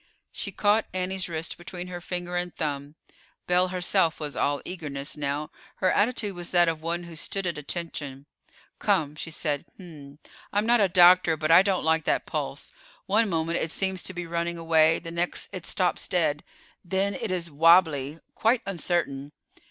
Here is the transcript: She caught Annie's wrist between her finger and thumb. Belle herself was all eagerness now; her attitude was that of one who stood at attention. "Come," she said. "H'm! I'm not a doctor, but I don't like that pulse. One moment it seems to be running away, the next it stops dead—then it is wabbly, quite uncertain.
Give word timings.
She 0.31 0.51
caught 0.51 0.87
Annie's 0.95 1.29
wrist 1.29 1.59
between 1.59 1.85
her 1.85 2.01
finger 2.01 2.35
and 2.35 2.55
thumb. 2.55 2.95
Belle 3.45 3.67
herself 3.67 4.19
was 4.19 4.35
all 4.35 4.59
eagerness 4.65 5.15
now; 5.15 5.51
her 5.75 5.91
attitude 5.91 6.33
was 6.33 6.49
that 6.49 6.67
of 6.67 6.81
one 6.81 7.03
who 7.03 7.15
stood 7.15 7.45
at 7.45 7.59
attention. 7.59 8.25
"Come," 8.79 9.15
she 9.15 9.29
said. 9.29 9.63
"H'm! 9.75 10.17
I'm 10.51 10.65
not 10.65 10.81
a 10.81 10.89
doctor, 10.89 11.37
but 11.37 11.51
I 11.51 11.61
don't 11.61 11.83
like 11.85 12.05
that 12.05 12.25
pulse. 12.25 12.71
One 13.05 13.29
moment 13.29 13.59
it 13.59 13.71
seems 13.71 14.01
to 14.01 14.13
be 14.15 14.25
running 14.25 14.57
away, 14.57 14.97
the 14.97 15.11
next 15.11 15.51
it 15.53 15.67
stops 15.67 16.07
dead—then 16.07 17.13
it 17.13 17.29
is 17.29 17.51
wabbly, 17.51 18.21
quite 18.33 18.63
uncertain. 18.65 19.33